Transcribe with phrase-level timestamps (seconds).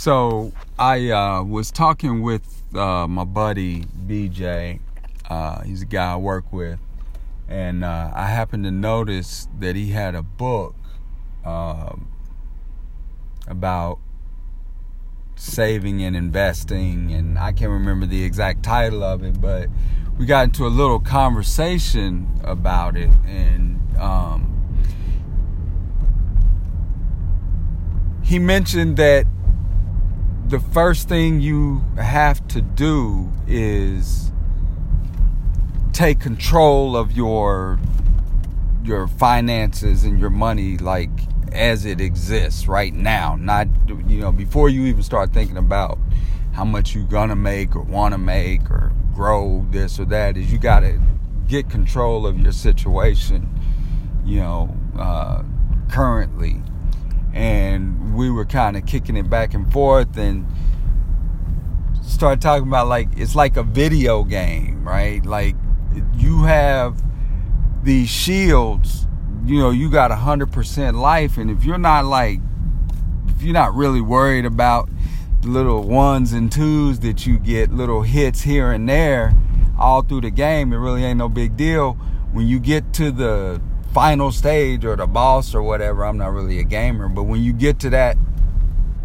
[0.00, 4.80] So I uh, was talking with uh, my buddy BJ.
[5.28, 6.78] Uh, he's a guy I work with,
[7.46, 10.74] and uh, I happened to notice that he had a book
[11.44, 12.10] um,
[13.46, 13.98] about
[15.36, 19.68] saving and investing, and I can't remember the exact title of it, but
[20.16, 24.46] we got into a little conversation about it, and um,
[28.22, 29.26] he mentioned that
[30.50, 34.32] the first thing you have to do is
[35.92, 37.78] take control of your
[38.82, 41.10] your finances and your money like
[41.52, 43.36] as it exists right now.
[43.36, 43.68] Not
[44.08, 45.98] you know before you even start thinking about
[46.52, 50.50] how much you're gonna make or want to make or grow this or that is
[50.50, 51.00] you got to
[51.46, 53.48] get control of your situation
[54.24, 55.42] you know uh,
[56.36, 56.39] we
[58.40, 60.46] were kind of kicking it back and forth and
[62.02, 65.26] started talking about like it's like a video game right?
[65.26, 65.56] Like
[66.14, 67.02] you have
[67.82, 69.06] these shields
[69.44, 72.40] you know you got 100% life and if you're not like
[73.28, 74.88] if you're not really worried about
[75.42, 79.34] the little ones and twos that you get little hits here and there
[79.78, 81.92] all through the game it really ain't no big deal.
[82.32, 83.60] When you get to the
[83.92, 87.52] final stage or the boss or whatever i'm not really a gamer but when you
[87.52, 88.16] get to that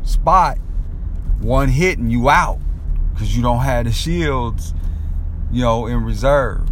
[0.06, 0.58] spot
[1.40, 2.60] one hit and you out
[3.14, 4.74] because you don't have the shields
[5.52, 6.70] you know in reserve.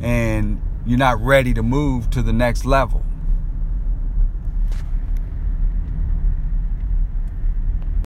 [0.00, 3.05] And you're not ready to move to the next level